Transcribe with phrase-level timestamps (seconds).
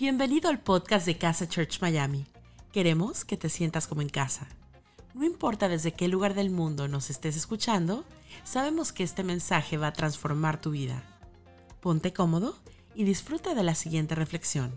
[0.00, 2.24] Bienvenido al podcast de Casa Church Miami.
[2.72, 4.48] Queremos que te sientas como en casa.
[5.12, 8.06] No importa desde qué lugar del mundo nos estés escuchando,
[8.42, 11.02] sabemos que este mensaje va a transformar tu vida.
[11.82, 12.56] Ponte cómodo
[12.94, 14.72] y disfruta de la siguiente reflexión.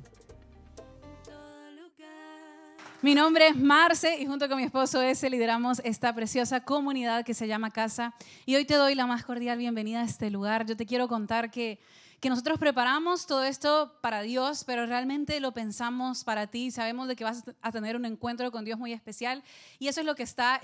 [3.01, 7.33] Mi nombre es Marce y junto con mi esposo ese lideramos esta preciosa comunidad que
[7.33, 8.13] se llama Casa.
[8.45, 10.65] Y hoy te doy la más cordial bienvenida a este lugar.
[10.65, 11.79] Yo te quiero contar que,
[12.23, 16.71] que nosotros preparamos todo esto para Dios, pero realmente lo pensamos para ti.
[16.71, 19.43] Sabemos de que vas a tener un encuentro con Dios muy especial
[19.77, 20.61] y eso es lo que está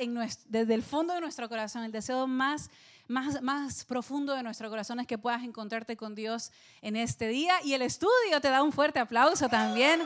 [0.47, 2.69] desde el fondo de nuestro corazón, el deseo más
[3.09, 7.61] más, más profundo de nuestro corazón es que puedas encontrarte con Dios en este día.
[7.65, 9.99] Y el estudio te da un fuerte aplauso también.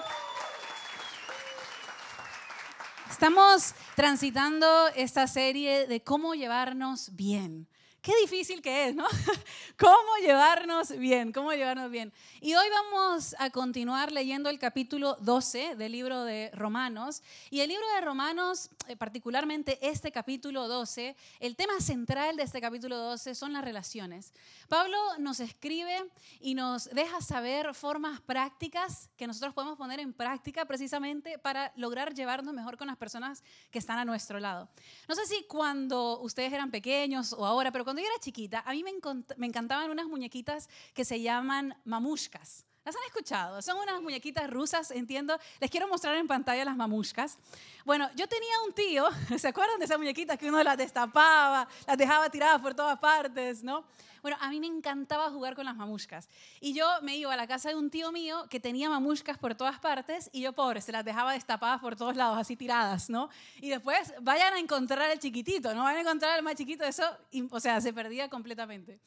[3.11, 7.67] Estamos transitando esta serie de cómo llevarnos bien.
[8.03, 9.05] Qué difícil que es, ¿no?
[9.79, 11.31] ¿Cómo llevarnos bien?
[11.31, 12.11] ¿Cómo llevarnos bien?
[12.41, 17.23] Y hoy vamos a continuar leyendo el capítulo 12 del libro de Romanos.
[17.49, 22.59] Y el libro de Romanos, eh, particularmente este capítulo 12, el tema central de este
[22.59, 24.33] capítulo 12 son las relaciones.
[24.67, 26.03] Pablo nos escribe
[26.41, 32.13] y nos deja saber formas prácticas que nosotros podemos poner en práctica precisamente para lograr
[32.13, 34.67] llevarnos mejor con las personas que están a nuestro lado.
[35.07, 38.71] No sé si cuando ustedes eran pequeños o ahora, pero cuando yo era chiquita, a
[38.71, 38.91] mí me,
[39.37, 42.65] me encantaban unas muñequitas que se llaman mamushkas.
[42.85, 43.61] ¿Las han escuchado?
[43.61, 45.39] Son unas muñequitas rusas, entiendo.
[45.61, 47.37] Les quiero mostrar en pantalla las mamushkas.
[47.85, 51.97] Bueno, yo tenía un tío, ¿se acuerdan de esas muñequitas que uno las destapaba, las
[51.97, 53.85] dejaba tiradas por todas partes, no?
[54.21, 56.27] Bueno, a mí me encantaba jugar con las mamushkas.
[56.59, 59.55] Y yo me iba a la casa de un tío mío que tenía mamushkas por
[59.55, 63.29] todas partes y yo, pobre, se las dejaba destapadas por todos lados, así tiradas, ¿no?
[63.61, 65.83] Y después vayan a encontrar el chiquitito, ¿no?
[65.83, 67.03] Vayan a encontrar el más chiquito, eso,
[67.49, 68.99] o sea, se perdía completamente.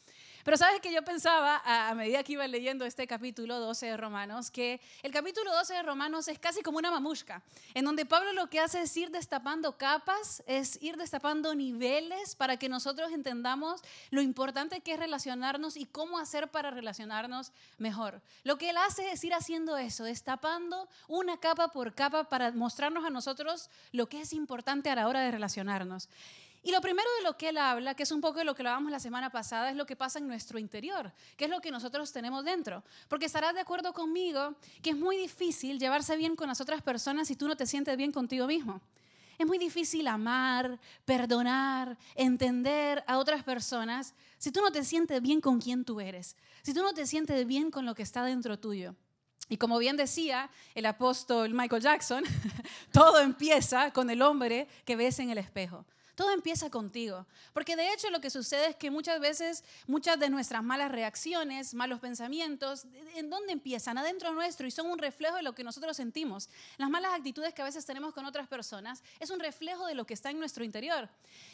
[0.46, 4.52] Pero sabes que yo pensaba a, medida que iba leyendo este capítulo 12 de Romanos,
[4.52, 7.42] que el capítulo 12 de Romanos es casi como una mamushka,
[7.74, 12.58] en donde Pablo lo que hace es ir destapando capas, es ir destapando niveles para
[12.58, 18.22] que nosotros entendamos lo importante que es relacionarnos y cómo hacer para relacionarnos mejor.
[18.44, 23.04] Lo que él hace es ir haciendo eso, destapando una capa por capa para mostrarnos
[23.04, 26.08] a nosotros lo que es importante a la hora de relacionarnos.
[26.66, 28.62] Y lo primero de lo que él habla, que es un poco de lo que
[28.62, 31.70] hablábamos la semana pasada, es lo que pasa en nuestro interior, que es lo que
[31.70, 32.82] nosotros tenemos dentro.
[33.06, 37.28] Porque estarás de acuerdo conmigo que es muy difícil llevarse bien con las otras personas
[37.28, 38.80] si tú no te sientes bien contigo mismo.
[39.38, 45.40] Es muy difícil amar, perdonar, entender a otras personas si tú no te sientes bien
[45.40, 46.34] con quien tú eres,
[46.64, 48.96] si tú no te sientes bien con lo que está dentro tuyo.
[49.48, 52.24] Y como bien decía el apóstol Michael Jackson,
[52.90, 55.86] todo empieza con el hombre que ves en el espejo.
[56.16, 57.26] Todo empieza contigo.
[57.52, 61.74] Porque de hecho lo que sucede es que muchas veces, muchas de nuestras malas reacciones,
[61.74, 63.98] malos pensamientos, ¿en dónde empiezan?
[63.98, 66.48] Adentro nuestro y son un reflejo de lo que nosotros sentimos.
[66.78, 70.06] Las malas actitudes que a veces tenemos con otras personas es un reflejo de lo
[70.06, 71.08] que está en nuestro interior.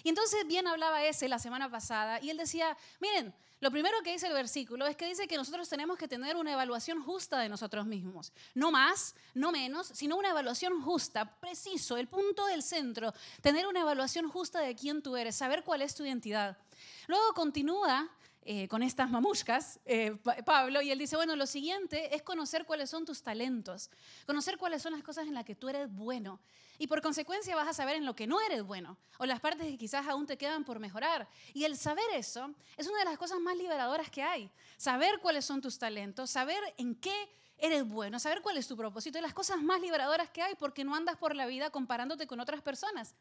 [0.04, 4.10] Y entonces bien hablaba ese la semana pasada y él decía, miren, lo primero que
[4.10, 7.48] dice el versículo es que dice que nosotros tenemos que tener una evaluación justa de
[7.48, 8.32] nosotros mismos.
[8.54, 13.14] No más, no menos, sino una evaluación justa, preciso, el punto del centro.
[13.40, 16.58] Tener una evaluación justa de quién tú eres, saber cuál es tu identidad.
[17.06, 18.10] Luego continúa
[18.44, 22.90] eh, con estas mamushkas, eh, Pablo, y él dice, bueno, lo siguiente es conocer cuáles
[22.90, 23.88] son tus talentos,
[24.26, 26.40] conocer cuáles son las cosas en las que tú eres bueno.
[26.76, 29.66] Y por consecuencia vas a saber en lo que no eres bueno, o las partes
[29.68, 31.28] que quizás aún te quedan por mejorar.
[31.54, 34.50] Y el saber eso es una de las cosas más liberadoras que hay.
[34.76, 37.14] Saber cuáles son tus talentos, saber en qué
[37.58, 40.82] eres bueno, saber cuál es tu propósito, es las cosas más liberadoras que hay, porque
[40.82, 43.14] no andas por la vida comparándote con otras personas.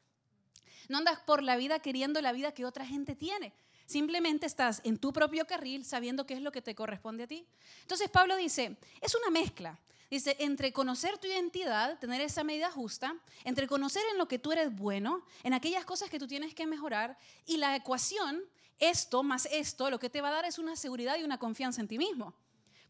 [0.89, 3.53] No andas por la vida queriendo la vida que otra gente tiene.
[3.85, 7.45] Simplemente estás en tu propio carril sabiendo qué es lo que te corresponde a ti.
[7.81, 9.79] Entonces Pablo dice, es una mezcla.
[10.09, 13.15] Dice, entre conocer tu identidad, tener esa medida justa,
[13.45, 16.67] entre conocer en lo que tú eres bueno, en aquellas cosas que tú tienes que
[16.67, 18.43] mejorar, y la ecuación,
[18.77, 21.79] esto más esto, lo que te va a dar es una seguridad y una confianza
[21.79, 22.33] en ti mismo.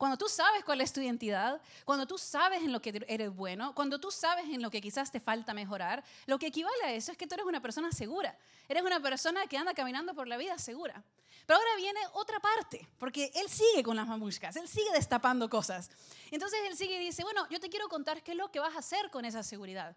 [0.01, 3.75] Cuando tú sabes cuál es tu identidad, cuando tú sabes en lo que eres bueno,
[3.75, 7.11] cuando tú sabes en lo que quizás te falta mejorar, lo que equivale a eso
[7.11, 8.35] es que tú eres una persona segura.
[8.67, 11.03] Eres una persona que anda caminando por la vida segura.
[11.45, 15.91] Pero ahora viene otra parte, porque él sigue con las mamushkas, él sigue destapando cosas.
[16.31, 18.75] Entonces él sigue y dice, bueno, yo te quiero contar qué es lo que vas
[18.75, 19.95] a hacer con esa seguridad.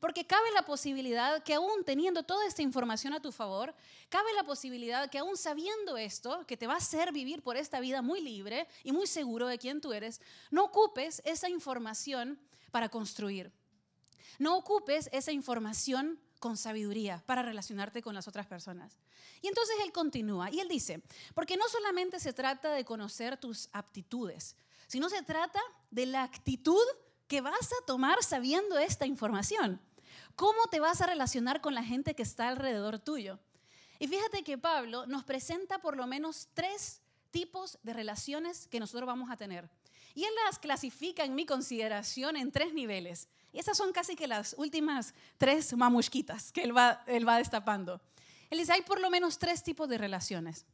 [0.00, 3.74] Porque cabe la posibilidad que aún teniendo toda esta información a tu favor,
[4.08, 7.80] cabe la posibilidad que aún sabiendo esto, que te va a hacer vivir por esta
[7.80, 12.38] vida muy libre y muy seguro de quién tú eres, no ocupes esa información
[12.70, 13.52] para construir.
[14.38, 18.98] No ocupes esa información con sabiduría para relacionarte con las otras personas.
[19.42, 21.02] Y entonces él continúa y él dice,
[21.34, 24.56] porque no solamente se trata de conocer tus aptitudes,
[24.86, 25.60] sino se trata
[25.90, 26.84] de la actitud
[27.26, 29.80] que vas a tomar sabiendo esta información.
[30.36, 33.38] ¿Cómo te vas a relacionar con la gente que está alrededor tuyo?
[33.98, 37.00] Y fíjate que Pablo nos presenta por lo menos tres
[37.30, 39.68] tipos de relaciones que nosotros vamos a tener.
[40.14, 43.28] Y él las clasifica en mi consideración en tres niveles.
[43.52, 48.00] Y esas son casi que las últimas tres mamusquitas que él va, él va destapando.
[48.50, 50.64] Él dice, hay por lo menos tres tipos de relaciones.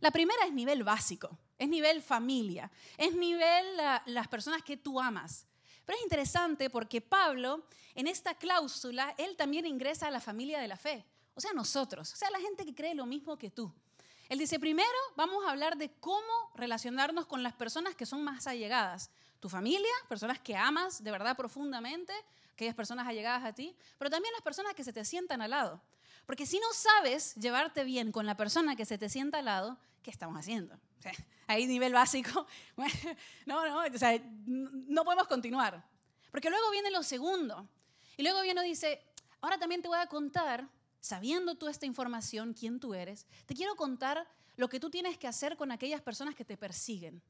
[0.00, 3.64] La primera es nivel básico, es nivel familia, es nivel
[4.06, 5.46] las personas que tú amas.
[5.84, 7.64] Pero es interesante porque Pablo,
[7.94, 12.12] en esta cláusula, él también ingresa a la familia de la fe, o sea, nosotros,
[12.12, 13.72] o sea, la gente que cree lo mismo que tú.
[14.28, 18.46] Él dice, primero vamos a hablar de cómo relacionarnos con las personas que son más
[18.46, 19.10] allegadas.
[19.40, 22.12] Tu familia, personas que amas de verdad profundamente,
[22.52, 25.82] aquellas personas allegadas a ti, pero también las personas que se te sientan al lado.
[26.26, 29.78] Porque si no sabes llevarte bien con la persona que se te sienta al lado,
[30.02, 30.78] ¿qué estamos haciendo?
[31.46, 32.46] Ahí nivel básico,
[33.46, 33.82] no, no,
[34.46, 35.84] no podemos continuar.
[36.30, 37.68] Porque luego viene lo segundo.
[38.16, 39.02] Y luego viene dice,
[39.40, 40.68] ahora también te voy a contar
[41.00, 44.26] sabiendo tú esta información, quién tú eres, te quiero contar
[44.56, 47.22] lo que tú tienes que hacer con aquellas personas que te persiguen.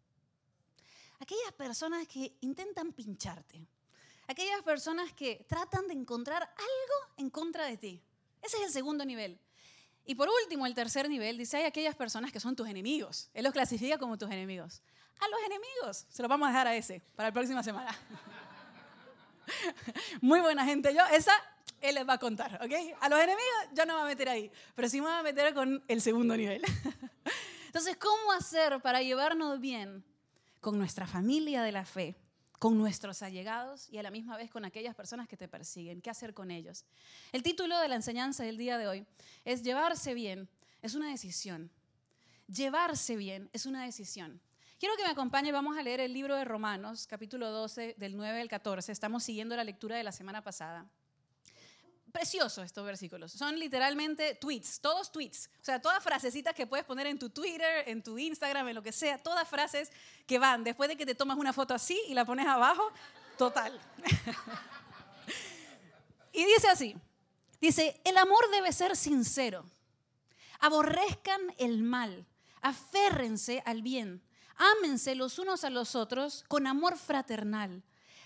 [1.18, 3.66] Aquellas personas que intentan pincharte.
[4.26, 8.02] Aquellas personas que tratan de encontrar algo en contra de ti.
[8.42, 9.40] Ese es el segundo nivel.
[10.04, 13.30] Y por último, el tercer nivel, dice, hay aquellas personas que son tus enemigos.
[13.34, 14.82] Él los clasifica como tus enemigos.
[15.20, 17.96] A los enemigos, se los vamos a dejar a ese para la próxima semana.
[20.20, 21.02] Muy buena gente yo.
[21.12, 21.32] Esa
[21.80, 22.72] él les va a contar, ¿ok?
[23.00, 25.22] A los enemigos yo no me voy a meter ahí, pero sí me voy a
[25.22, 26.62] meter con el segundo nivel.
[27.66, 30.04] Entonces, ¿cómo hacer para llevarnos bien
[30.60, 32.14] con nuestra familia de la fe,
[32.62, 36.00] con nuestros allegados y a la misma vez con aquellas personas que te persiguen?
[36.00, 36.84] ¿Qué hacer con ellos?
[37.32, 39.04] El título de la enseñanza del día de hoy
[39.44, 40.48] es Llevarse bien
[40.80, 41.72] es una decisión.
[42.46, 44.40] Llevarse bien es una decisión.
[44.78, 48.40] Quiero que me acompañe, vamos a leer el libro de Romanos, capítulo 12, del 9
[48.40, 48.92] al 14.
[48.92, 50.86] Estamos siguiendo la lectura de la semana pasada
[52.12, 53.32] preciosos estos versículos.
[53.32, 55.48] Son literalmente tweets, todos tweets.
[55.60, 58.82] O sea, todas frasecitas que puedes poner en tu Twitter, en tu Instagram, en lo
[58.82, 59.22] que sea.
[59.22, 59.90] Todas frases
[60.26, 62.90] que van después de que te tomas una foto así y la pones abajo.
[63.36, 63.78] Total.
[66.32, 66.96] y dice así.
[67.60, 69.64] Dice, el amor debe ser sincero.
[70.60, 72.26] Aborrezcan el mal.
[72.60, 74.22] Aférrense al bien.
[74.56, 77.82] Ámense los unos a los otros con amor fraternal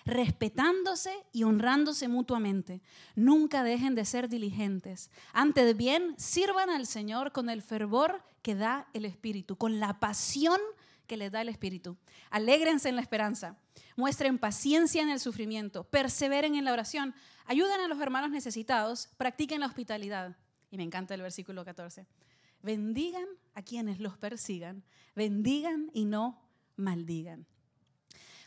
[0.06, 2.80] respetándose y honrándose mutuamente.
[3.16, 5.10] Nunca dejen de ser diligentes.
[5.32, 10.60] Antes bien, sirvan al Señor con el fervor que da el Espíritu, con la pasión
[11.08, 11.96] que les da el Espíritu.
[12.30, 13.58] Alégrense en la esperanza,
[13.96, 17.12] muestren paciencia en el sufrimiento, perseveren en la oración,
[17.46, 20.36] ayuden a los hermanos necesitados, practiquen la hospitalidad.
[20.70, 22.06] Y me encanta el versículo 14.
[22.62, 24.84] Bendigan a quienes los persigan,
[25.16, 26.40] bendigan y no
[26.76, 27.46] maldigan.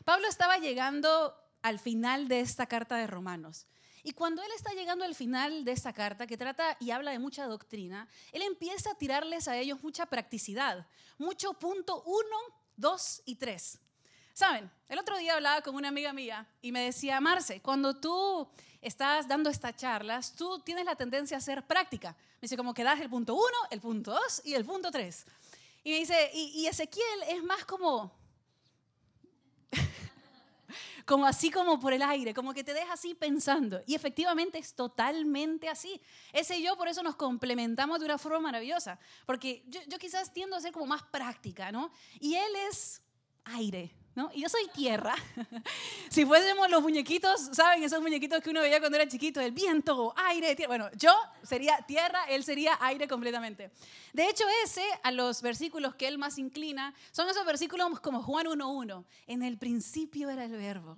[0.06, 3.68] Pablo estaba llegando al final de esta carta de Romanos.
[4.04, 7.20] Y cuando él está llegando al final de esta carta, que trata y habla de
[7.20, 12.38] mucha doctrina, él empieza a tirarles a ellos mucha practicidad, mucho punto uno,
[12.78, 13.80] dos y tres.
[14.34, 18.48] Saben, el otro día hablaba con una amiga mía y me decía, Marce, cuando tú
[18.80, 22.16] estás dando estas charlas, tú tienes la tendencia a hacer práctica.
[22.36, 25.26] Me dice, como que das el punto uno, el punto dos y el punto tres.
[25.84, 28.19] Y me dice, y Ezequiel es más como
[31.10, 33.82] como así como por el aire, como que te deja así pensando.
[33.88, 36.00] Y efectivamente es totalmente así.
[36.32, 40.56] Ese yo por eso nos complementamos de una forma maravillosa, porque yo, yo quizás tiendo
[40.56, 41.92] a ser como más práctica, ¿no?
[42.20, 43.02] Y él es
[43.46, 44.30] aire, ¿no?
[44.34, 45.16] Y yo soy tierra.
[46.10, 47.84] si fuésemos los muñequitos, ¿saben?
[47.84, 50.68] Esos muñequitos que uno veía cuando era chiquito, el viento, aire, tierra.
[50.68, 53.72] Bueno, yo sería tierra, él sería aire completamente.
[54.12, 58.48] De hecho, ese, a los versículos que él más inclina, son esos versículos como Juan
[58.48, 59.06] 1.1.
[59.28, 60.98] En el principio era el verbo.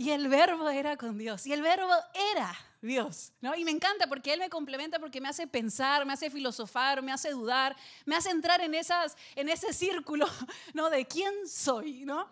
[0.00, 1.46] Y el verbo era con Dios.
[1.46, 1.92] Y el verbo
[2.32, 3.34] era Dios.
[3.42, 3.54] ¿no?
[3.54, 7.12] Y me encanta porque Él me complementa porque me hace pensar, me hace filosofar, me
[7.12, 7.76] hace dudar,
[8.06, 10.26] me hace entrar en, esas, en ese círculo
[10.72, 10.88] ¿no?
[10.88, 12.06] de quién soy.
[12.06, 12.26] ¿no?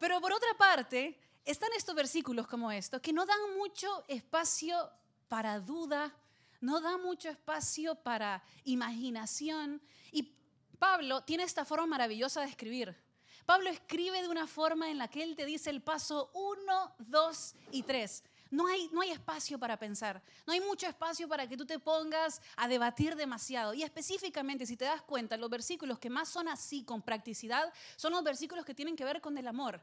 [0.00, 4.90] Pero por otra parte, están estos versículos como estos que no dan mucho espacio
[5.28, 6.16] para duda,
[6.62, 9.82] no dan mucho espacio para imaginación.
[10.12, 10.34] Y
[10.78, 13.07] Pablo tiene esta forma maravillosa de escribir.
[13.48, 17.54] Pablo escribe de una forma en la que él te dice el paso 1, 2
[17.70, 18.22] y 3.
[18.50, 21.78] No hay, no hay espacio para pensar, no hay mucho espacio para que tú te
[21.78, 23.72] pongas a debatir demasiado.
[23.72, 28.12] Y específicamente, si te das cuenta, los versículos que más son así con practicidad son
[28.12, 29.80] los versículos que tienen que ver con el amor.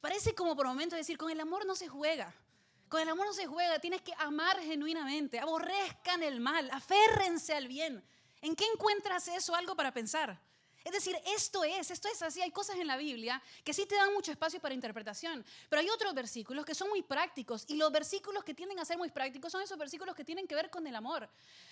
[0.00, 2.32] Parece como por momentos decir, con el amor no se juega.
[2.88, 7.68] Con el amor no se juega, tienes que amar genuinamente, aborrezcan el mal, aférrense al
[7.68, 8.02] bien.
[8.40, 9.54] ¿En qué encuentras eso?
[9.54, 10.40] Algo para pensar.
[10.84, 12.40] Es decir, esto es, esto es así.
[12.40, 15.88] Hay cosas en la Biblia que sí te dan mucho espacio para interpretación, pero hay
[15.90, 19.52] otros versículos que son muy prácticos y los versículos que tienden a ser muy prácticos
[19.52, 21.28] son esos versículos que tienen que ver con el amor.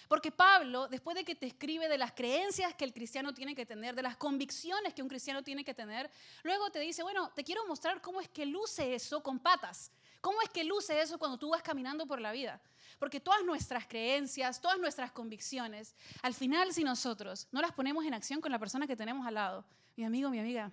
[0.09, 3.67] Porque Pablo, después de que te escribe de las creencias que el cristiano tiene que
[3.67, 6.11] tener, de las convicciones que un cristiano tiene que tener,
[6.43, 9.91] luego te dice, bueno, te quiero mostrar cómo es que luce eso con patas.
[10.21, 12.61] ¿Cómo es que luce eso cuando tú vas caminando por la vida?
[12.99, 18.15] Porque todas nuestras creencias, todas nuestras convicciones, al final si nosotros no las ponemos en
[18.15, 19.65] acción con la persona que tenemos al lado,
[19.97, 20.71] mi amigo, mi amiga,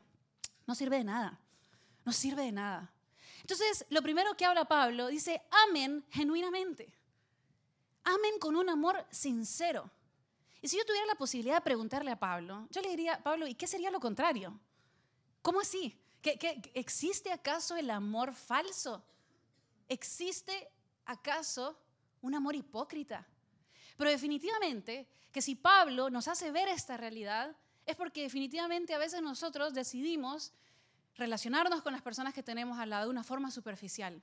[0.65, 1.39] no sirve de nada.
[2.03, 2.93] No sirve de nada.
[3.41, 6.93] Entonces, lo primero que habla Pablo dice, amen genuinamente.
[8.03, 9.89] Amen con un amor sincero.
[10.61, 13.55] Y si yo tuviera la posibilidad de preguntarle a Pablo, yo le diría, Pablo, ¿y
[13.55, 14.59] qué sería lo contrario?
[15.41, 15.97] ¿Cómo así?
[16.21, 19.03] ¿Qué, existe acaso el amor falso?
[19.88, 20.70] ¿Existe
[21.06, 21.77] acaso
[22.22, 23.25] un amor hipócrita.
[23.98, 29.22] Pero definitivamente que si Pablo nos hace ver esta realidad, es porque definitivamente a veces
[29.22, 30.53] nosotros decidimos
[31.15, 34.22] relacionarnos con las personas que tenemos al lado de una forma superficial.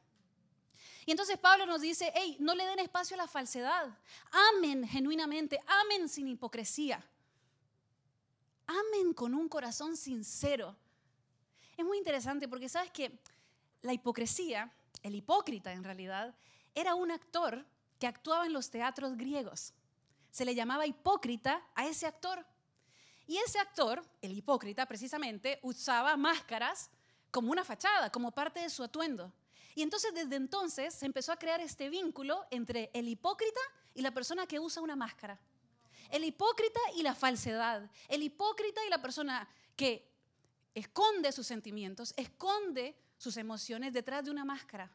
[1.06, 3.99] Y entonces Pablo nos dice, hey, no le den espacio a la falsedad,
[4.56, 7.04] amen genuinamente, amen sin hipocresía,
[8.66, 10.76] amen con un corazón sincero.
[11.76, 13.18] Es muy interesante porque sabes que
[13.83, 14.73] la hipocresía,
[15.04, 16.34] el hipócrita en realidad,
[16.75, 17.64] era un actor
[18.00, 19.73] que actuaba en los teatros griegos.
[20.30, 22.44] Se le llamaba hipócrita a ese actor.
[23.26, 26.90] Y ese actor, el hipócrita precisamente, usaba máscaras
[27.30, 29.32] como una fachada, como parte de su atuendo.
[29.75, 33.61] Y entonces desde entonces se empezó a crear este vínculo entre el hipócrita
[33.94, 35.38] y la persona que usa una máscara.
[36.11, 37.90] El hipócrita y la falsedad.
[38.08, 40.11] El hipócrita y la persona que
[40.75, 44.90] esconde sus sentimientos, esconde sus emociones detrás de una máscara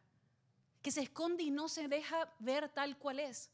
[0.83, 3.49] que se esconde y no se deja ver tal cual es.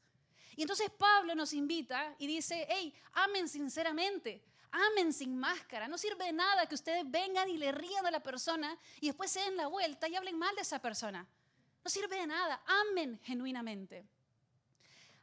[0.58, 5.88] Y entonces Pablo nos invita y dice, hey, amen sinceramente, amen sin máscara.
[5.88, 9.32] No sirve de nada que ustedes vengan y le rían a la persona y después
[9.32, 11.25] se den la vuelta y hablen mal de esa persona.
[11.84, 14.05] No sirve de nada, amen genuinamente.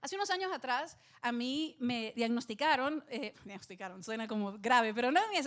[0.02, 5.21] Hace unos años atrás a mí me diagnosticaron, eh, diagnosticaron, suena como grave, pero no
[5.28, 5.40] me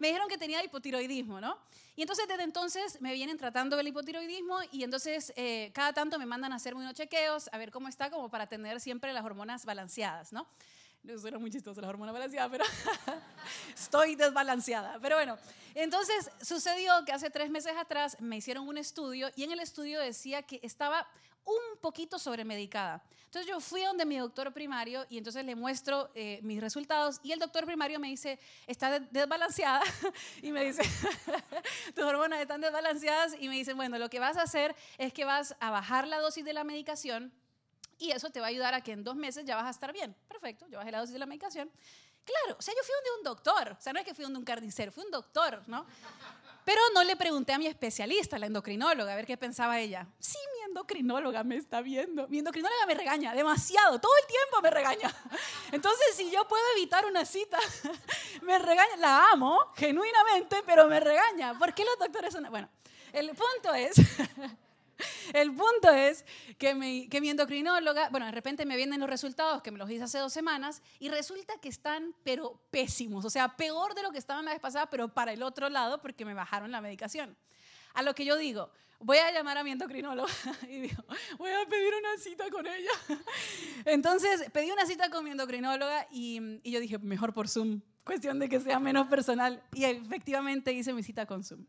[0.00, 1.56] me, dijeron que tenía hipotiroidismo, ¿no?
[1.94, 6.26] Y entonces desde entonces me vienen tratando del hipotiroidismo y entonces eh, cada tanto me
[6.26, 9.64] mandan a hacer unos chequeos, a ver cómo está, como para tener siempre las hormonas
[9.64, 10.48] balanceadas, ¿no?
[11.18, 12.64] Suena muy chistoso la hormona balanceada, pero
[13.74, 14.98] estoy desbalanceada.
[15.00, 15.38] Pero bueno,
[15.74, 20.00] entonces sucedió que hace tres meses atrás me hicieron un estudio y en el estudio
[20.00, 21.06] decía que estaba
[21.44, 23.02] un poquito sobremedicada.
[23.24, 27.20] Entonces yo fui a donde mi doctor primario y entonces le muestro eh, mis resultados
[27.22, 29.82] y el doctor primario me dice, está desbalanceada
[30.42, 30.82] y me dice,
[31.94, 35.24] tus hormonas están desbalanceadas y me dice, bueno, lo que vas a hacer es que
[35.24, 37.32] vas a bajar la dosis de la medicación
[37.98, 39.92] y eso te va a ayudar a que en dos meses ya vas a estar
[39.92, 40.14] bien.
[40.28, 41.70] Perfecto, yo bajé la dosis de la medicación.
[42.24, 44.38] Claro, o sea, yo fui donde un doctor, o sea, no es que fui donde
[44.38, 45.86] un carnicero, fui un doctor, ¿no?
[46.68, 50.06] Pero no le pregunté a mi especialista, la endocrinóloga, a ver qué pensaba ella.
[50.18, 52.28] Sí, mi endocrinóloga me está viendo.
[52.28, 55.14] Mi endocrinóloga me regaña demasiado, todo el tiempo me regaña.
[55.72, 57.58] Entonces, si yo puedo evitar una cita,
[58.42, 58.96] me regaña.
[58.98, 61.58] La amo, genuinamente, pero me regaña.
[61.58, 62.44] ¿Por qué los doctores son.?
[62.50, 62.68] Bueno,
[63.14, 63.96] el punto es.
[65.32, 66.24] El punto es
[66.58, 70.18] que mi, endocrinóloga, bueno, de repente me vienen los resultados que me los hice hace
[70.18, 74.44] dos semanas y resulta que están, pero pésimos, o sea, peor de lo que estaban
[74.44, 77.36] la vez pasada, pero para el otro lado porque me bajaron la medicación.
[77.94, 80.32] A lo que yo digo, voy a llamar a mi endocrinóloga
[80.68, 81.04] y digo,
[81.38, 82.90] voy a pedir una cita con ella.
[83.84, 88.38] Entonces pedí una cita con mi endocrinóloga y, y yo dije, mejor por Zoom, cuestión
[88.38, 89.62] de que sea menos personal.
[89.72, 91.64] Y efectivamente hice mi cita con Zoom.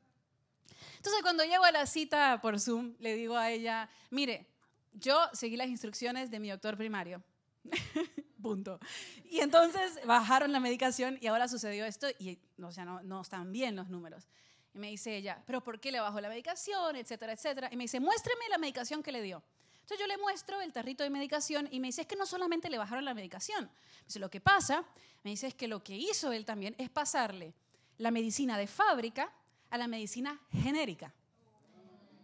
[1.00, 4.46] Entonces, cuando llego a la cita por Zoom, le digo a ella, mire,
[4.92, 7.24] yo seguí las instrucciones de mi doctor primario.
[8.42, 8.82] Punto.
[9.24, 13.54] Y entonces bajaron la medicación y ahora sucedió esto y o sea, no, no están
[13.54, 14.28] bien los números.
[14.74, 16.98] Y me dice ella, pero ¿por qué le bajó la medicación?
[16.98, 17.70] Etcétera, etcétera.
[17.72, 19.42] Y me dice, muéstreme la medicación que le dio.
[19.80, 22.70] Entonces yo le muestro el tarrito de medicación y me dice, es que no solamente
[22.70, 23.66] le bajaron la medicación.
[23.68, 24.84] Me dice, lo que pasa,
[25.24, 27.54] me dice, es que lo que hizo él también es pasarle
[27.98, 29.32] la medicina de fábrica
[29.70, 31.14] a la medicina genérica.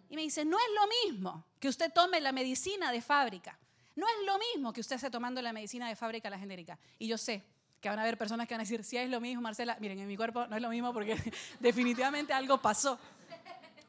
[0.09, 3.57] Y me dice, no es lo mismo que usted tome la medicina de fábrica.
[3.95, 6.77] No es lo mismo que usted esté tomando la medicina de fábrica a la genérica.
[6.99, 7.43] Y yo sé
[7.81, 9.99] que van a haber personas que van a decir, si es lo mismo, Marcela, miren,
[9.99, 11.15] en mi cuerpo no es lo mismo porque
[11.59, 12.99] definitivamente algo pasó.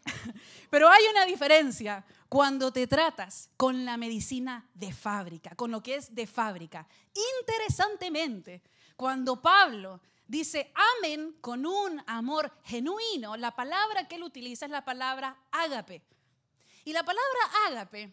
[0.70, 5.96] Pero hay una diferencia cuando te tratas con la medicina de fábrica, con lo que
[5.96, 6.86] es de fábrica.
[7.40, 8.62] Interesantemente,
[8.96, 13.37] cuando Pablo dice amen con un amor genuino.
[13.37, 16.02] La palabra que él utiliza es la palabra ágape.
[16.85, 18.12] Y la palabra ágape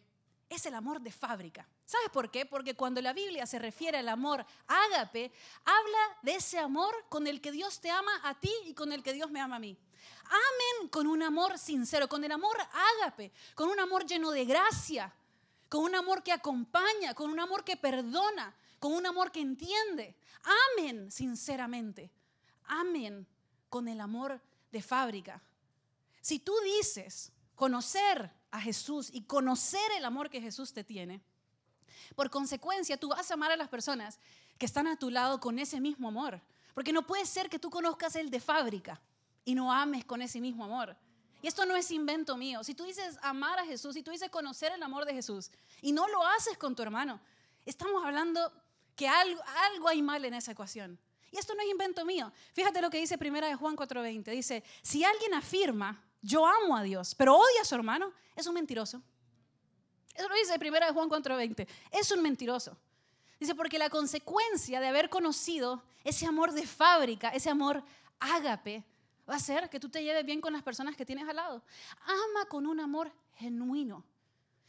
[0.50, 1.67] es el amor de fábrica.
[1.86, 2.46] ¿Sabes por qué?
[2.46, 5.32] Porque cuando la Biblia se refiere al amor ágape,
[5.65, 9.03] habla de ese amor con el que Dios te ama a ti y con el
[9.03, 9.77] que Dios me ama a mí.
[10.25, 12.58] Amen con un amor sincero, con el amor
[13.01, 15.13] ágape, con un amor lleno de gracia,
[15.70, 20.15] con un amor que acompaña, con un amor que perdona, con un amor que entiende.
[20.43, 22.12] Amen sinceramente.
[22.65, 23.27] Amen
[23.69, 25.41] con el amor de fábrica.
[26.21, 31.21] Si tú dices conocer a Jesús y conocer el amor que Jesús te tiene,
[32.15, 34.19] por consecuencia tú vas a amar a las personas
[34.57, 36.41] que están a tu lado con ese mismo amor.
[36.73, 39.01] Porque no puede ser que tú conozcas el de fábrica
[39.45, 40.95] y no ames con ese mismo amor.
[41.41, 42.63] Y esto no es invento mío.
[42.63, 45.91] Si tú dices amar a Jesús, si tú dices conocer el amor de Jesús y
[45.91, 47.19] no lo haces con tu hermano,
[47.65, 48.51] estamos hablando
[48.95, 49.41] que algo,
[49.88, 51.00] hay mal en esa ecuación.
[51.31, 52.31] Y esto no es invento mío.
[52.53, 54.31] Fíjate lo que dice primera de Juan 4:20.
[54.31, 58.53] Dice, si alguien afirma, yo amo a Dios, pero odia a su hermano, es un
[58.53, 59.01] mentiroso.
[60.13, 61.67] Eso lo dice primera de Juan 4:20.
[61.91, 62.77] Es un mentiroso.
[63.39, 67.83] Dice, porque la consecuencia de haber conocido ese amor de fábrica, ese amor
[68.19, 68.83] ágape,
[69.29, 71.63] va a ser que tú te lleves bien con las personas que tienes al lado.
[72.05, 74.05] Ama con un amor genuino.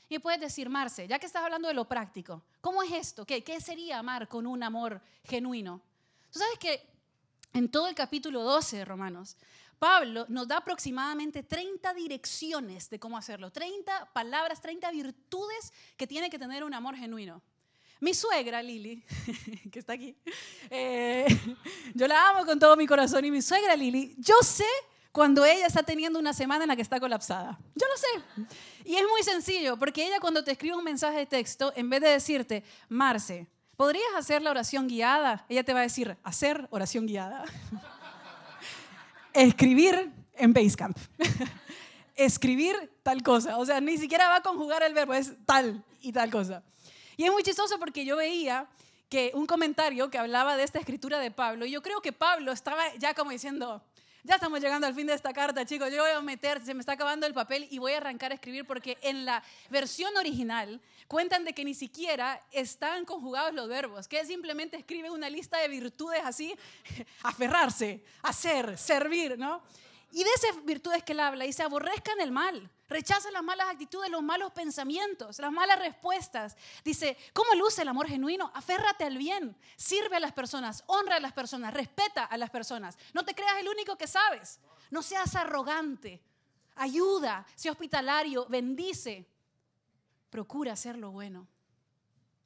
[0.08, 3.24] Y puedes decir, Marce, ya que estás hablando de lo práctico, ¿cómo es esto?
[3.24, 5.80] ¿Qué, ¿Qué sería amar con un amor genuino?
[6.30, 6.86] Tú sabes que
[7.52, 9.36] en todo el capítulo 12 de Romanos,
[9.78, 16.30] Pablo nos da aproximadamente 30 direcciones de cómo hacerlo, 30 palabras, 30 virtudes que tiene
[16.30, 17.42] que tener un amor genuino.
[18.00, 19.02] Mi suegra, Lili,
[19.72, 20.16] que está aquí,
[20.70, 21.26] eh,
[21.94, 24.66] yo la amo con todo mi corazón y mi suegra, Lili, yo sé
[25.14, 27.56] cuando ella está teniendo una semana en la que está colapsada.
[27.76, 28.48] Yo lo sé.
[28.84, 32.00] Y es muy sencillo, porque ella cuando te escribe un mensaje de texto, en vez
[32.00, 35.46] de decirte, Marce, ¿podrías hacer la oración guiada?
[35.48, 37.44] Ella te va a decir, hacer oración guiada.
[39.32, 40.98] Escribir en Basecamp.
[42.16, 43.58] Escribir tal cosa.
[43.58, 46.64] O sea, ni siquiera va a conjugar el verbo, es tal y tal cosa.
[47.16, 48.66] Y es muy chistoso porque yo veía
[49.08, 52.50] que un comentario que hablaba de esta escritura de Pablo, y yo creo que Pablo
[52.50, 53.80] estaba ya como diciendo,
[54.24, 55.92] ya estamos llegando al fin de esta carta, chicos.
[55.92, 58.36] Yo voy a meter, se me está acabando el papel y voy a arrancar a
[58.36, 64.08] escribir porque en la versión original cuentan de que ni siquiera están conjugados los verbos,
[64.08, 66.56] que simplemente escribe una lista de virtudes así,
[67.22, 69.62] aferrarse, hacer, servir, ¿no?
[70.14, 74.08] Y de esas virtudes que él habla, dice, aborrezcan el mal, rechazan las malas actitudes,
[74.08, 76.56] los malos pensamientos, las malas respuestas.
[76.84, 78.52] Dice, ¿cómo luce el amor genuino?
[78.54, 82.96] Aférrate al bien, sirve a las personas, honra a las personas, respeta a las personas.
[83.12, 84.60] No te creas el único que sabes.
[84.88, 86.22] No seas arrogante.
[86.76, 89.26] Ayuda, sea hospitalario, bendice.
[90.30, 91.48] Procura hacer lo bueno.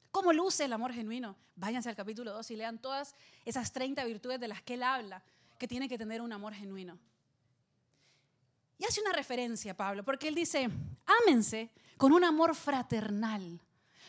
[0.09, 1.35] ¿Cómo luce el amor genuino?
[1.55, 3.13] Váyanse al capítulo 2 y lean todas
[3.45, 5.21] esas 30 virtudes de las que él habla,
[5.59, 6.97] que tiene que tener un amor genuino.
[8.79, 10.69] Y hace una referencia, Pablo, porque él dice,
[11.05, 13.59] ámense con un amor fraternal,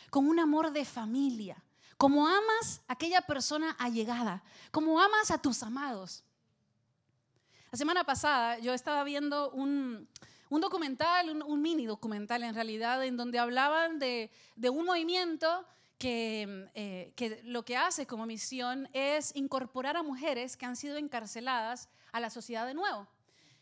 [0.09, 1.61] con un amor de familia,
[1.97, 6.23] como amas a aquella persona allegada, como amas a tus amados.
[7.69, 10.07] La semana pasada yo estaba viendo un,
[10.49, 14.31] documental, un, mini documental en realidad, en donde hablaban de,
[14.71, 15.65] un movimiento
[15.97, 20.95] que, eh, que lo que hace como misión es incorporar a mujeres que han sido
[20.95, 23.05] encarceladas a la sociedad de nuevo.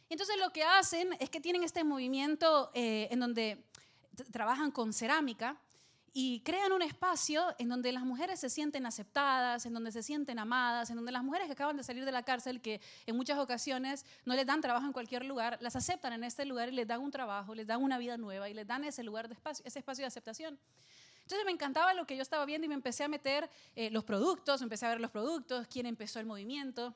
[0.09, 3.63] Entonces lo que hacen es que tienen este movimiento eh, en donde
[4.31, 5.57] trabajan con cerámica
[6.13, 10.39] y crean un espacio en donde las mujeres se sienten aceptadas, en donde se sienten
[10.39, 13.37] amadas, en donde las mujeres que acaban de salir de la cárcel, que en muchas
[13.37, 16.87] ocasiones no les dan trabajo en cualquier lugar, las aceptan en este lugar y les
[16.87, 19.63] dan un trabajo, les dan una vida nueva y les dan ese lugar de espacio,
[19.65, 20.59] ese espacio de aceptación.
[21.21, 24.03] Entonces me encantaba lo que yo estaba viendo y me empecé a meter eh, los
[24.03, 26.95] productos, empecé a ver los productos, quién empezó el movimiento.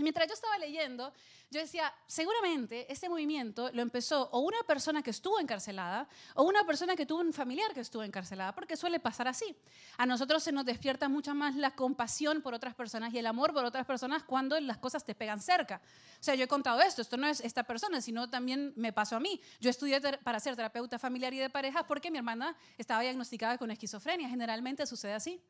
[0.00, 1.12] Mientras yo estaba leyendo,
[1.50, 6.64] yo decía, seguramente este movimiento lo empezó o una persona que estuvo encarcelada o una
[6.64, 9.56] persona que tuvo un familiar que estuvo encarcelada, porque suele pasar así.
[9.96, 13.52] A nosotros se nos despierta mucho más la compasión por otras personas y el amor
[13.52, 15.80] por otras personas cuando las cosas te pegan cerca.
[16.20, 19.16] O sea, yo he contado esto, esto no es esta persona, sino también me pasó
[19.16, 19.40] a mí.
[19.58, 23.72] Yo estudié para ser terapeuta familiar y de pareja porque mi hermana estaba diagnosticada con
[23.72, 24.28] esquizofrenia.
[24.28, 25.42] Generalmente sucede así.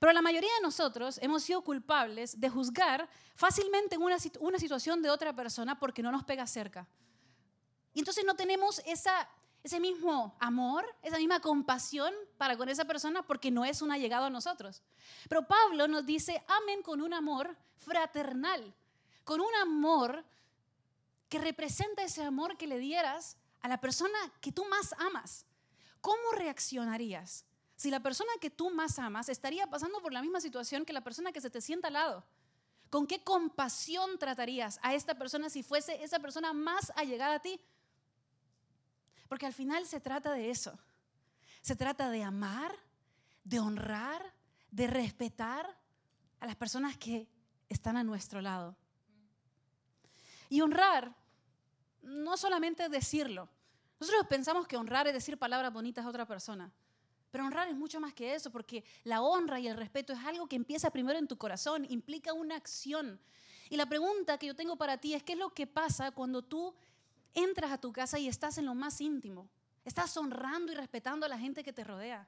[0.00, 5.10] Pero la mayoría de nosotros hemos sido culpables de juzgar fácilmente una, una situación de
[5.10, 6.86] otra persona porque no nos pega cerca.
[7.94, 9.28] Y entonces no tenemos esa,
[9.62, 14.26] ese mismo amor, esa misma compasión para con esa persona porque no es un allegado
[14.26, 14.82] a nosotros.
[15.28, 18.74] Pero Pablo nos dice, amen con un amor fraternal,
[19.24, 20.24] con un amor
[21.28, 25.46] que representa ese amor que le dieras a la persona que tú más amas.
[26.00, 30.84] ¿Cómo reaccionarías si la persona que tú más amas estaría pasando por la misma situación
[30.84, 32.24] que la persona que se te sienta al lado?
[32.94, 37.60] ¿Con qué compasión tratarías a esta persona si fuese esa persona más allegada a ti?
[39.28, 40.78] Porque al final se trata de eso.
[41.60, 42.72] Se trata de amar,
[43.42, 44.32] de honrar,
[44.70, 45.76] de respetar
[46.38, 47.28] a las personas que
[47.68, 48.76] están a nuestro lado.
[50.48, 51.16] Y honrar
[52.00, 53.48] no solamente decirlo.
[53.98, 56.70] Nosotros pensamos que honrar es decir palabras bonitas a otra persona.
[57.34, 60.46] Pero honrar es mucho más que eso, porque la honra y el respeto es algo
[60.46, 63.18] que empieza primero en tu corazón, implica una acción.
[63.68, 66.42] Y la pregunta que yo tengo para ti es, ¿qué es lo que pasa cuando
[66.42, 66.72] tú
[67.34, 69.48] entras a tu casa y estás en lo más íntimo?
[69.84, 72.24] Estás honrando y respetando a la gente que te rodea.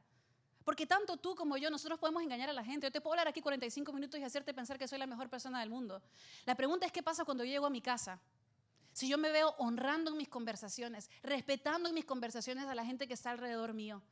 [0.64, 2.88] Porque tanto tú como yo, nosotros podemos engañar a la gente.
[2.88, 5.60] Yo te puedo hablar aquí 45 minutos y hacerte pensar que soy la mejor persona
[5.60, 6.02] del mundo.
[6.46, 8.18] La pregunta es, ¿qué pasa cuando llego a mi casa?
[8.92, 13.06] Si yo me veo honrando en mis conversaciones, respetando en mis conversaciones a la gente
[13.06, 14.02] que está alrededor mío.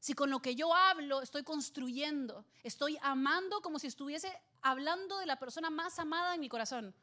[0.00, 4.32] Si con lo que yo hablo estoy construyendo, estoy amando como si estuviese
[4.62, 6.94] hablando de la persona más amada en mi corazón.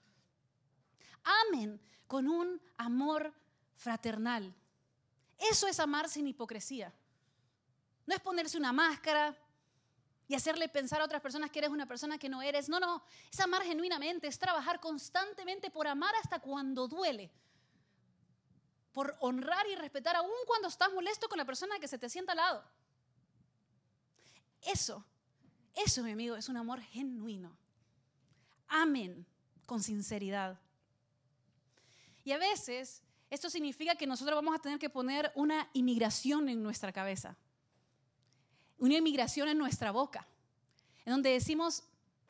[1.23, 3.33] Amen con un amor
[3.75, 4.55] fraternal.
[5.37, 6.93] Eso es amar sin hipocresía.
[8.05, 9.37] No es ponerse una máscara
[10.27, 12.69] y hacerle pensar a otras personas que eres una persona que no eres.
[12.69, 17.31] No, no, es amar genuinamente, es trabajar constantemente por amar hasta cuando duele.
[18.93, 22.31] Por honrar y respetar aún cuando estás molesto con la persona que se te sienta
[22.31, 22.63] al lado.
[24.61, 25.05] Eso,
[25.73, 27.55] eso, mi amigo, es un amor genuino.
[28.67, 29.25] Amen
[29.65, 30.59] con sinceridad.
[32.23, 36.63] Y a veces esto significa que nosotros vamos a tener que poner una inmigración en
[36.63, 37.37] nuestra cabeza
[38.79, 40.27] una inmigración en nuestra boca,
[41.05, 41.83] en donde decimos,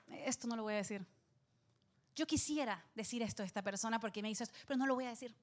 [0.07, 1.05] esto no lo voy a decir.
[2.15, 5.05] Yo quisiera decir esto a esta persona porque me hizo esto, pero no lo voy
[5.05, 5.35] a decir.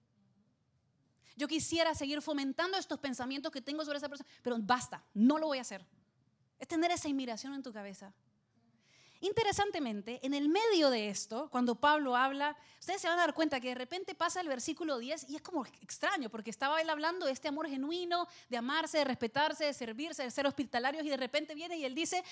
[1.37, 5.49] Yo quisiera seguir fomentando estos pensamientos que tengo sobre esa persona, pero basta, no lo
[5.49, 5.85] voy a hacer.
[6.59, 8.13] Es tener esa inmigración en tu cabeza.
[9.25, 13.59] Interesantemente, en el medio de esto, cuando Pablo habla, ustedes se van a dar cuenta
[13.59, 17.25] que de repente pasa el versículo 10 y es como extraño, porque estaba él hablando
[17.25, 21.17] de este amor genuino, de amarse, de respetarse, de servirse, de ser hospitalarios, y de
[21.17, 22.23] repente viene y él dice,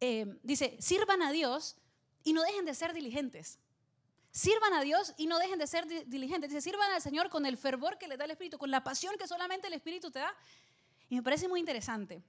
[0.00, 1.76] eh, dice, sirvan a Dios
[2.24, 3.60] y no dejen de ser diligentes.
[4.32, 6.50] Sirvan a Dios y no dejen de ser diligentes.
[6.50, 9.16] Dice, sirvan al Señor con el fervor que le da el Espíritu, con la pasión
[9.16, 10.34] que solamente el Espíritu te da.
[11.08, 12.22] Y me parece muy interesante.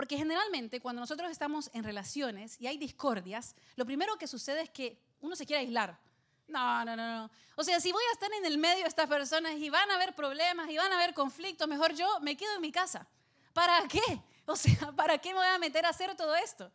[0.00, 4.70] Porque generalmente cuando nosotros estamos en relaciones y hay discordias, lo primero que sucede es
[4.70, 6.00] que uno se quiere aislar.
[6.48, 7.30] No, no, no, no.
[7.54, 9.96] O sea, si voy a estar en el medio de estas personas y van a
[9.96, 13.06] haber problemas y van a haber conflictos, mejor yo me quedo en mi casa.
[13.52, 14.22] ¿Para qué?
[14.46, 16.72] O sea, ¿para qué me voy a meter a hacer todo esto?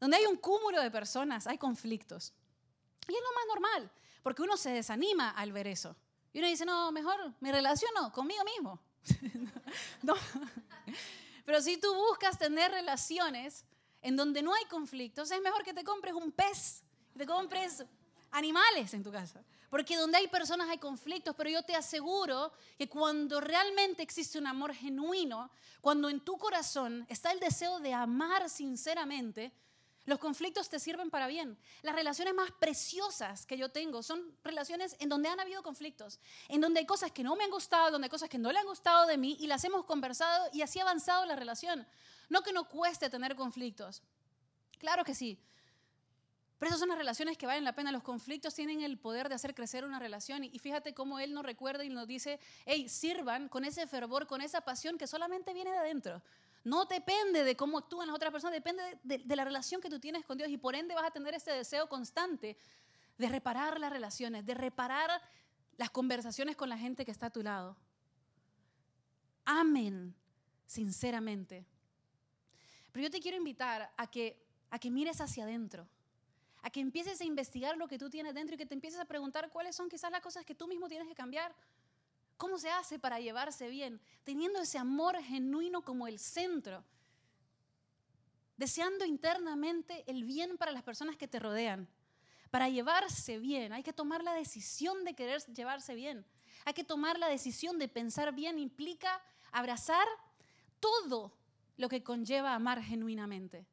[0.00, 2.32] Donde hay un cúmulo de personas, hay conflictos.
[3.08, 5.96] Y es lo más normal, porque uno se desanima al ver eso.
[6.32, 8.80] Y uno dice, no, mejor me relaciono conmigo mismo.
[10.02, 10.14] no.
[11.46, 13.64] Pero si tú buscas tener relaciones
[14.02, 16.82] en donde no hay conflictos, es mejor que te compres un pez,
[17.12, 17.84] que te compres
[18.32, 19.42] animales en tu casa.
[19.70, 24.48] Porque donde hay personas hay conflictos, pero yo te aseguro que cuando realmente existe un
[24.48, 29.52] amor genuino, cuando en tu corazón está el deseo de amar sinceramente,
[30.06, 31.58] los conflictos te sirven para bien.
[31.82, 36.60] Las relaciones más preciosas que yo tengo son relaciones en donde han habido conflictos, en
[36.60, 38.66] donde hay cosas que no me han gustado, donde hay cosas que no le han
[38.66, 41.86] gustado de mí y las hemos conversado y así ha avanzado la relación.
[42.28, 44.02] No que no cueste tener conflictos.
[44.78, 45.38] Claro que sí.
[46.58, 47.92] Pero esas son las relaciones que valen la pena.
[47.92, 50.44] Los conflictos tienen el poder de hacer crecer una relación.
[50.44, 54.40] Y fíjate cómo Él nos recuerda y nos dice, hey, sirvan con ese fervor, con
[54.40, 56.22] esa pasión que solamente viene de adentro.
[56.66, 60.24] No depende de cómo actúan las otras personas, depende de, la relación que tú tienes
[60.24, 62.56] con Dios y por ende vas a tener ese deseo constante
[63.18, 65.22] de reparar las relaciones, de reparar
[65.76, 67.76] las conversaciones con la gente que está a tu lado.
[69.44, 70.12] Amen
[70.66, 71.64] sinceramente.
[72.90, 74.36] Pero yo te quiero invitar a que,
[74.70, 75.86] a que mires hacia adentro,
[76.62, 79.04] a que empieces a investigar lo que tú tienes dentro y que te empieces a
[79.04, 81.54] preguntar cuáles son quizás las cosas que tú mismo tienes que cambiar
[82.36, 84.00] ¿Cómo se hace para llevarse bien?
[84.24, 86.84] Teniendo ese amor genuino como el centro.
[88.56, 91.88] Deseando internamente el bien para las personas que te rodean.
[92.50, 96.26] Para llevarse bien hay que tomar la decisión de querer llevarse bien.
[96.64, 98.58] Hay que tomar la decisión de pensar bien.
[98.58, 99.22] Implica
[99.52, 100.06] abrazar
[100.80, 101.32] todo
[101.76, 103.66] lo que conlleva amar genuinamente.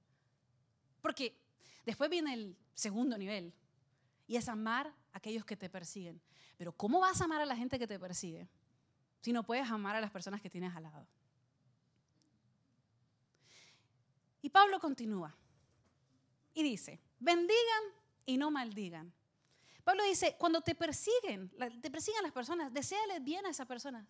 [1.02, 1.38] Porque
[1.86, 3.54] después viene el segundo nivel
[4.28, 6.22] y es amar aquellos que te persiguen.
[6.58, 8.48] Pero ¿cómo vas a amar a la gente que te persigue
[9.22, 11.08] si no puedes amar a las personas que tienes al lado?
[14.42, 15.34] Y Pablo continúa
[16.54, 17.84] y dice, bendigan
[18.26, 19.14] y no maldigan.
[19.84, 21.50] Pablo dice, cuando te persiguen,
[21.82, 24.06] te persiguen las personas, deséales bien a esas personas.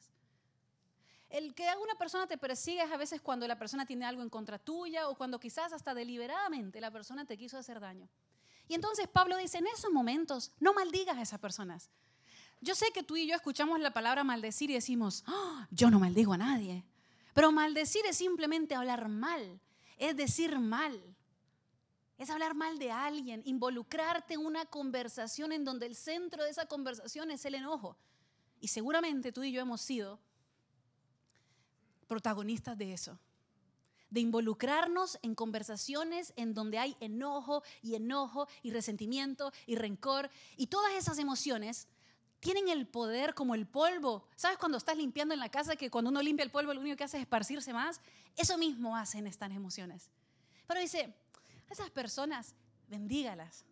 [1.29, 4.29] El que una persona te persigue es a veces cuando la persona tiene algo en
[4.29, 8.07] contra tuya o cuando quizás hasta deliberadamente la persona te quiso hacer daño.
[8.67, 11.89] Y entonces Pablo dice, en esos momentos no maldigas a esas personas.
[12.61, 15.99] Yo sé que tú y yo escuchamos la palabra maldecir y decimos, "Ah, yo no
[15.99, 16.85] maldigo a nadie.
[17.33, 19.59] Pero maldecir es simplemente hablar mal,
[19.97, 21.01] es decir mal.
[22.17, 26.65] Es hablar mal de alguien, involucrarte en una conversación en donde el centro de esa
[26.67, 27.97] conversación es el enojo.
[28.61, 30.19] Y seguramente tú y yo hemos sido
[32.07, 33.19] protagonistas de eso.
[34.13, 40.29] De involucrarnos en conversaciones en donde hay enojo y enojo y resentimiento y rencor.
[40.55, 41.87] Y todas esas emociones
[42.39, 44.27] tienen el poder como el polvo.
[44.35, 46.95] ¿Sabes cuando estás limpiando en la casa que cuando uno limpia el polvo lo único
[46.95, 48.01] que hace es esparcirse más?
[48.37, 50.11] Eso mismo hacen estas emociones.
[50.67, 51.15] Pero dice,
[51.69, 52.53] a esas personas,
[52.89, 53.65] bendígalas.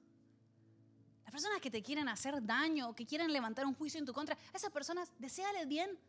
[1.24, 4.14] Las personas que te quieren hacer daño o que quieren levantar un juicio en tu
[4.14, 6.00] contra, a esas personas, deséales bien.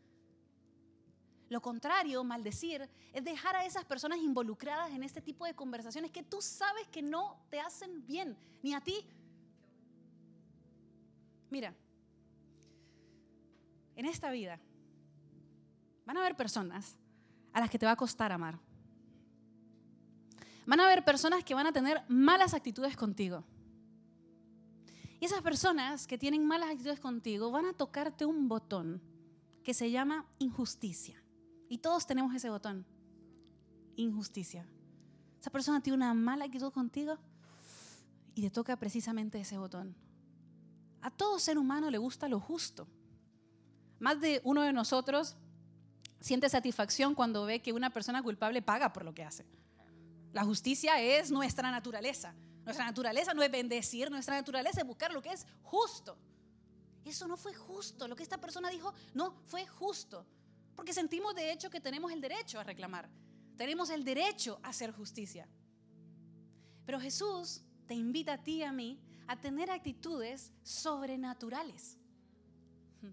[1.53, 6.23] Lo contrario, maldecir, es dejar a esas personas involucradas en este tipo de conversaciones que
[6.23, 9.05] tú sabes que no te hacen bien, ni a ti.
[11.51, 11.75] Mira,
[13.95, 14.59] en esta vida
[16.07, 16.97] van a haber personas
[17.53, 18.57] a las que te va a costar amar.
[20.65, 23.43] Van a haber personas que van a tener malas actitudes contigo.
[25.19, 29.03] Y esas personas que tienen malas actitudes contigo van a tocarte un botón
[29.63, 31.22] que se llama injusticia.
[31.73, 32.85] Y todos tenemos ese botón.
[33.95, 34.63] Injusticia.
[35.41, 37.17] Esa persona tiene una mala actitud contigo
[38.35, 39.95] y te toca precisamente ese botón.
[41.01, 42.87] A todo ser humano le gusta lo justo.
[43.97, 45.35] Más de uno de nosotros
[46.19, 49.43] siente satisfacción cuando ve que una persona culpable paga por lo que hace.
[50.31, 52.35] La justicia es nuestra naturaleza.
[52.65, 56.19] Nuestra naturaleza no es bendecir, nuestra naturaleza es buscar lo que es justo.
[57.03, 58.07] Eso no fue justo.
[58.07, 60.23] Lo que esta persona dijo no fue justo.
[60.75, 63.09] Porque sentimos de hecho que tenemos el derecho a reclamar.
[63.57, 65.47] Tenemos el derecho a hacer justicia.
[66.85, 71.97] Pero Jesús te invita a ti y a mí a tener actitudes sobrenaturales.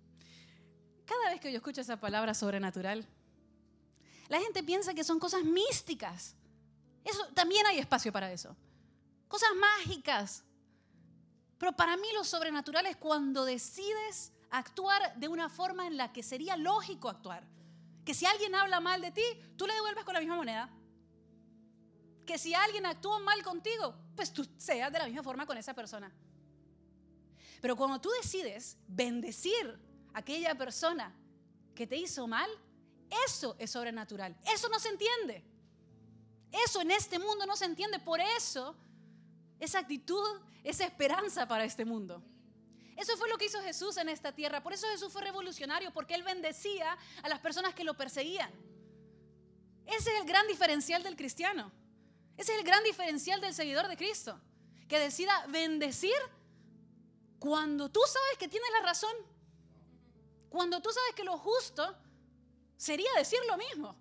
[1.04, 3.06] Cada vez que yo escucho esa palabra sobrenatural,
[4.28, 6.34] la gente piensa que son cosas místicas.
[7.04, 8.56] Eso también hay espacio para eso.
[9.28, 10.44] Cosas mágicas.
[11.58, 16.22] Pero para mí lo sobrenatural es cuando decides actuar de una forma en la que
[16.22, 17.44] sería lógico actuar.
[18.04, 19.22] Que si alguien habla mal de ti,
[19.56, 20.70] tú le devuelves con la misma moneda.
[22.26, 25.74] Que si alguien actúa mal contigo, pues tú seas de la misma forma con esa
[25.74, 26.12] persona.
[27.60, 29.78] Pero cuando tú decides bendecir
[30.14, 31.14] a aquella persona
[31.74, 32.50] que te hizo mal,
[33.26, 34.36] eso es sobrenatural.
[34.52, 35.44] Eso no se entiende.
[36.52, 37.98] Eso en este mundo no se entiende.
[37.98, 38.74] Por eso,
[39.58, 42.22] esa actitud es esperanza para este mundo.
[43.00, 44.62] Eso fue lo que hizo Jesús en esta tierra.
[44.62, 48.52] Por eso Jesús fue revolucionario, porque Él bendecía a las personas que lo perseguían.
[49.86, 51.72] Ese es el gran diferencial del cristiano.
[52.36, 54.38] Ese es el gran diferencial del seguidor de Cristo.
[54.86, 56.14] Que decida bendecir
[57.38, 59.16] cuando tú sabes que tienes la razón.
[60.50, 61.96] Cuando tú sabes que lo justo
[62.76, 63.96] sería decir lo mismo.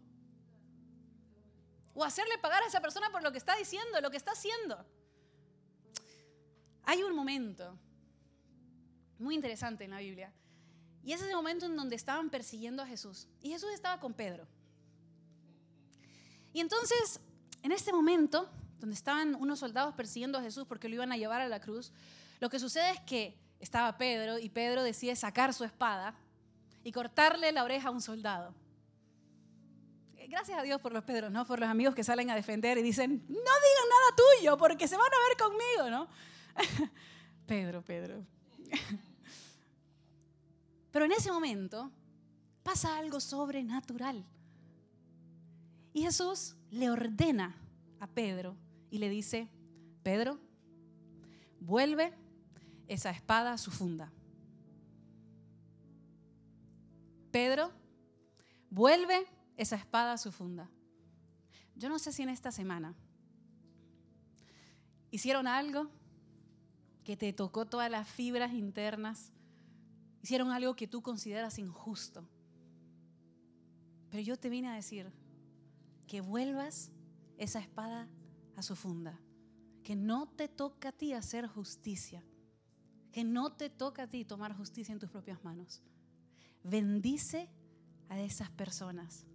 [1.94, 4.86] O hacerle pagar a esa persona por lo que está diciendo, lo que está haciendo.
[6.84, 7.80] Hay un momento
[9.20, 10.34] muy interesante en la Biblia.
[11.04, 13.28] Y ese es el momento en donde estaban persiguiendo a Jesús.
[13.42, 14.48] Y Jesús estaba con Pedro.
[16.54, 17.20] Y entonces,
[17.62, 21.42] en este momento, donde estaban unos soldados persiguiendo a Jesús porque lo iban a llevar
[21.42, 21.92] a la cruz,
[22.40, 26.16] lo que sucede es que estaba Pedro y Pedro decide sacar su espada
[26.84, 28.54] y cortarle la oreja a un soldado.
[30.28, 31.46] Gracias a Dios por los Pedros, ¿no?
[31.46, 34.96] Por los amigos que salen a defender y dicen, no digan nada tuyo porque se
[34.96, 36.08] van a ver conmigo, ¿no?
[37.48, 38.24] Pedro, Pedro.
[40.92, 41.92] Pero en ese momento
[42.64, 44.26] pasa algo sobrenatural.
[45.94, 47.56] Y Jesús le ordena
[48.00, 48.56] a Pedro
[48.92, 49.50] y le dice,
[50.04, 50.40] Pedro,
[51.60, 52.14] vuelve
[52.88, 54.12] esa espada a su funda.
[57.32, 57.72] Pedro,
[58.70, 60.70] vuelve esa espada a su funda.
[61.76, 62.96] Yo no sé si en esta semana
[65.12, 65.90] hicieron algo
[67.04, 69.32] que te tocó todas las fibras internas,
[70.22, 72.28] hicieron algo que tú consideras injusto.
[74.10, 75.12] Pero yo te vine a decir
[76.08, 76.92] que vuelvas
[77.38, 78.08] esa espada
[78.56, 79.20] a su funda,
[79.84, 82.24] que no te toca a ti hacer justicia,
[83.12, 85.82] que no te toca a ti tomar justicia en tus propias manos.
[86.64, 87.50] Bendice
[88.10, 89.26] a esas personas.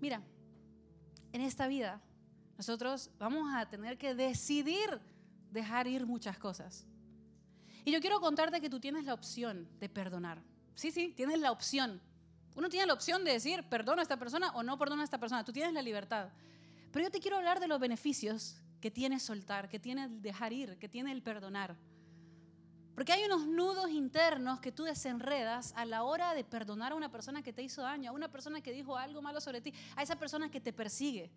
[0.00, 0.22] Mira,
[1.32, 2.02] en esta vida
[2.56, 5.00] nosotros vamos a tener que decidir
[5.50, 6.86] dejar ir muchas cosas.
[7.88, 10.42] Y yo quiero contarte que tú tienes la opción de perdonar.
[10.74, 12.02] Sí, sí, tienes la opción.
[12.54, 15.16] Uno tiene la opción de decir, perdono a esta persona o no perdono a esta
[15.16, 15.42] persona.
[15.42, 16.28] Tú tienes la libertad.
[16.92, 20.76] Pero yo te quiero hablar de los beneficios que tiene soltar, que tiene dejar ir,
[20.76, 21.76] que tiene el perdonar.
[22.94, 27.10] Porque hay unos nudos internos que tú desenredas a la hora de perdonar a una
[27.10, 30.02] persona que te hizo daño, a una persona que dijo algo malo sobre ti, a
[30.02, 31.30] esa persona que te persigue.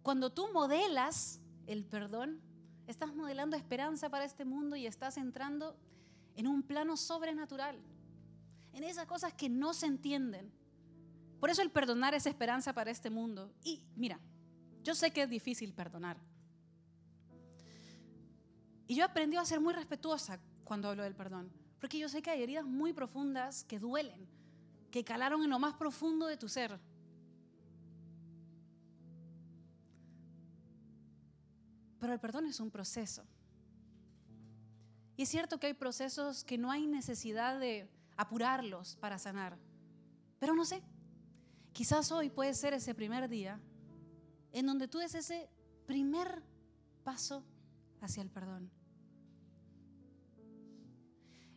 [0.00, 2.40] Cuando tú modelas el perdón,
[2.86, 5.76] estás modelando esperanza para este mundo y estás entrando
[6.36, 7.78] en un plano sobrenatural,
[8.72, 10.52] en esas cosas que no se entienden.
[11.40, 13.52] Por eso el perdonar es esperanza para este mundo.
[13.62, 14.18] Y mira,
[14.82, 16.18] yo sé que es difícil perdonar.
[18.86, 22.22] Y yo he aprendido a ser muy respetuosa cuando hablo del perdón, porque yo sé
[22.22, 24.28] que hay heridas muy profundas que duelen,
[24.90, 26.78] que calaron en lo más profundo de tu ser.
[32.04, 33.24] Pero el perdón es un proceso.
[35.16, 37.88] Y es cierto que hay procesos que no hay necesidad de
[38.18, 39.56] apurarlos para sanar.
[40.38, 40.82] Pero no sé,
[41.72, 43.58] quizás hoy puede ser ese primer día
[44.52, 45.48] en donde tú des ese
[45.86, 46.42] primer
[47.04, 47.42] paso
[48.02, 48.70] hacia el perdón.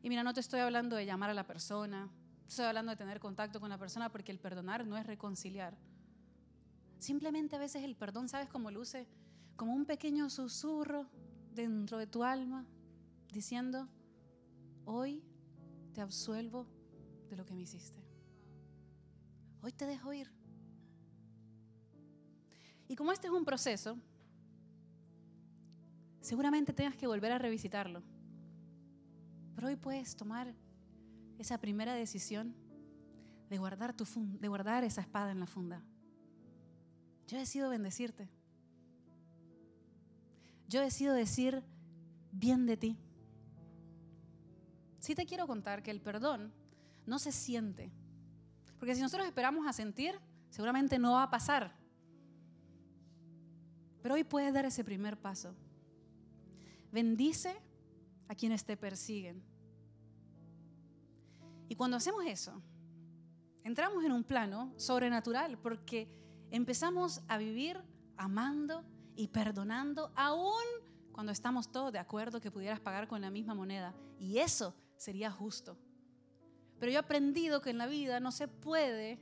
[0.01, 2.09] Y mira, no te estoy hablando de llamar a la persona,
[2.47, 5.77] estoy hablando de tener contacto con la persona porque el perdonar no es reconciliar.
[6.99, 9.09] Simplemente a veces el perdón, ¿sabes cómo luce?
[9.57, 11.07] Como un pequeño susurro
[11.53, 12.65] dentro de tu alma
[13.33, 13.89] diciendo,
[14.85, 15.23] hoy
[15.93, 16.67] te absuelvo
[17.29, 18.01] de lo que me hiciste.
[19.61, 20.31] Hoy te dejo ir.
[22.87, 23.97] Y como este es un proceso,
[26.21, 28.03] seguramente tengas que volver a revisitarlo.
[29.55, 30.53] Pero hoy puedes tomar
[31.39, 32.55] esa primera decisión
[33.49, 35.83] de guardar, esa espada en la funda.
[37.27, 38.29] Yo decido bendecirte.
[40.67, 41.63] Yo decido decir
[42.31, 42.97] bien de ti.
[44.99, 46.51] Sí te quiero contar que el perdón
[47.05, 47.91] no se siente.
[48.77, 51.73] Porque si nosotros esperamos a sentir, seguramente no va a pasar.
[54.01, 55.55] Pero hoy puedes dar ese primer paso.
[56.91, 57.55] Bendice
[58.27, 59.43] a quienes te persiguen.
[61.69, 62.61] Y cuando hacemos eso,
[63.63, 66.09] entramos en un plano sobrenatural porque
[66.51, 67.81] empezamos a vivir
[68.15, 68.83] amando
[69.17, 70.63] y perdonando aún
[71.11, 73.93] cuando estamos todos de acuerdo que pudieras pagar con la misma moneda.
[74.19, 75.77] Y eso sería justo.
[76.79, 79.19] Pero yo he aprendido que en la vida no se puede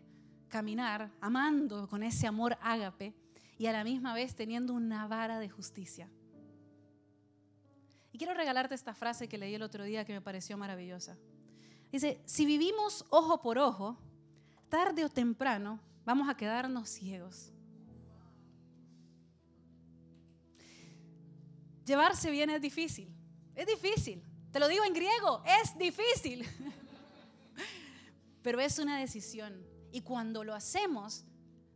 [0.49, 3.15] caminar amando con ese amor ágape
[3.57, 6.09] y a la misma vez teniendo una vara de justicia.
[8.11, 11.17] Y quiero regalarte esta frase que leí el otro día que me pareció maravillosa.
[11.91, 13.97] Dice, si vivimos ojo por ojo,
[14.67, 17.54] tarde o temprano vamos a quedarnos ciegos.
[21.85, 23.13] Llevarse bien es difícil,
[23.55, 24.23] es difícil.
[24.51, 26.45] Te lo digo en griego, es difícil.
[28.41, 29.65] Pero es una decisión.
[29.91, 31.25] Y cuando lo hacemos,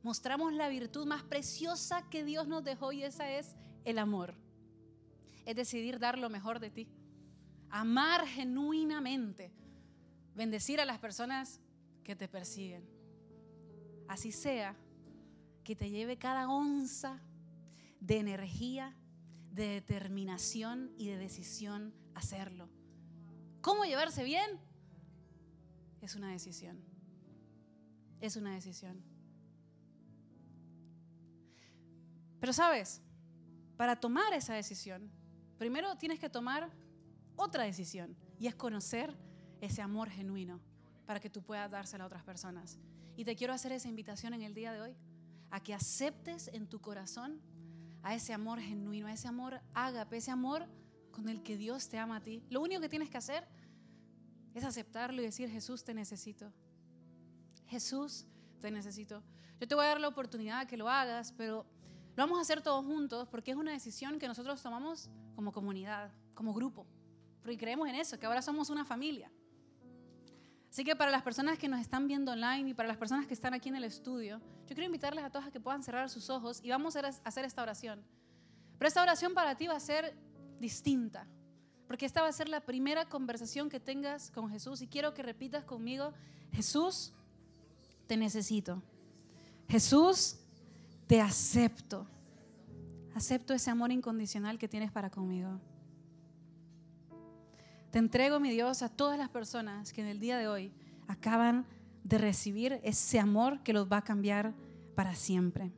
[0.02, 4.36] mostramos la virtud más preciosa que Dios nos dejó y esa es el amor.
[5.45, 6.88] Es decidir dar lo mejor de ti.
[7.69, 9.52] Amar genuinamente.
[10.36, 11.60] Bendecir a las personas
[12.04, 12.88] que te persiguen.
[14.08, 14.76] Así sea
[15.63, 17.22] que te lleve cada onza
[18.00, 18.95] de energía,
[19.51, 22.69] de determinación y de decisión hacerlo.
[23.62, 24.59] ¿Cómo llevarse bien?
[26.01, 26.79] Es una decisión.
[28.21, 29.01] Es una decisión.
[32.39, 33.01] Pero sabes,
[33.75, 35.12] para tomar esa decisión,
[35.57, 36.71] primero tienes que tomar
[37.35, 39.15] otra decisión y es conocer
[39.62, 40.62] ese amor genuino
[41.05, 42.77] para que tú puedas dárselo a otras personas.
[43.17, 44.95] Y te quiero hacer esa invitación en el día de hoy,
[45.51, 47.41] a que aceptes en tu corazón
[48.03, 50.65] a ese amor genuino, a ese amor ágape, ese amor
[51.12, 52.43] con el que Dios te ama a ti.
[52.49, 53.47] Lo único que tienes que hacer
[54.53, 56.51] es aceptarlo y decir, Jesús, te necesito.
[57.67, 58.25] Jesús,
[58.59, 59.23] te necesito.
[59.59, 61.65] Yo te voy a dar la oportunidad de que lo hagas, pero
[62.15, 66.12] lo vamos a hacer todos juntos porque es una decisión que nosotros tomamos como comunidad,
[66.33, 66.85] como grupo.
[67.41, 69.31] Porque creemos en eso, que ahora somos una familia.
[70.69, 73.34] Así que para las personas que nos están viendo online y para las personas que
[73.34, 76.29] están aquí en el estudio, yo quiero invitarles a todos a que puedan cerrar sus
[76.29, 78.03] ojos y vamos a hacer esta oración.
[78.77, 80.15] Pero esta oración para ti va a ser
[80.60, 81.25] distinta,
[81.88, 85.23] porque esta va a ser la primera conversación que tengas con Jesús y quiero que
[85.23, 86.13] repitas conmigo,
[86.51, 87.13] Jesús,
[88.05, 88.82] te necesito.
[89.67, 90.38] Jesús,
[91.08, 92.08] te acepto.
[93.15, 95.59] Acepto ese amor incondicional que tienes para conmigo.
[97.91, 100.71] Te entrego, mi Dios, a todas las personas que en el día de hoy
[101.07, 101.65] acaban
[102.03, 104.53] de recibir ese amor que los va a cambiar
[104.95, 105.71] para siempre.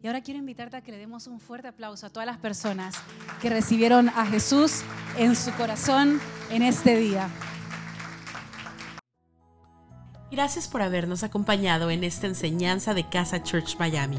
[0.00, 2.96] Y ahora quiero invitarte a que le demos un fuerte aplauso a todas las personas
[3.40, 4.82] que recibieron a Jesús
[5.16, 7.28] en su corazón en este día.
[10.30, 14.18] Gracias por habernos acompañado en esta enseñanza de Casa Church Miami.